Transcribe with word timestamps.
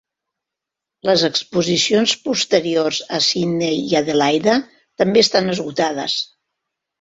Les 1.09 1.25
exposicions 1.27 2.13
posteriors 2.23 3.01
a 3.17 3.19
Sydney 3.27 3.77
i 3.91 3.93
Adelaida 4.01 4.57
també 5.03 5.25
estan 5.27 5.55
esgotades. 5.59 6.19